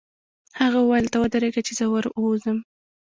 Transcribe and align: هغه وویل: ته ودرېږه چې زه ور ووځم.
هغه 0.59 0.79
وویل: 0.81 1.05
ته 1.11 1.17
ودرېږه 1.19 1.61
چې 1.67 1.73
زه 1.79 1.85
ور 1.93 2.05
ووځم. 2.21 2.57